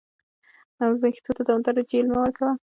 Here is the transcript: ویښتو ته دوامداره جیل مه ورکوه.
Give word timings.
ویښتو 1.01 1.31
ته 1.37 1.41
دوامداره 1.47 1.81
جیل 1.89 2.05
مه 2.11 2.19
ورکوه. 2.21 2.51